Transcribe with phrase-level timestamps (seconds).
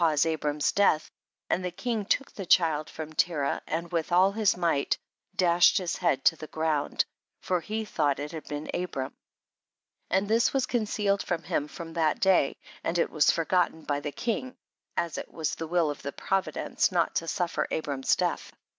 [0.01, 1.11] 5e Abram's death,
[1.47, 4.97] and the king took the child from Terah and with all his might
[5.35, 7.05] dashed his head to the ground,
[7.39, 9.13] for he thought it had been Abram;
[10.09, 13.99] and this was concealed from him from that day, and it was forgot ten by
[13.99, 14.57] the king,
[14.97, 18.51] as it was the will of Providence not to suffer Abram's death.